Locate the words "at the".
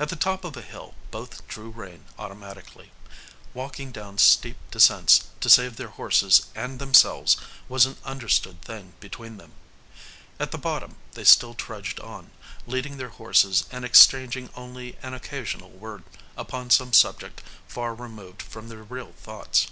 0.00-0.16, 10.40-10.58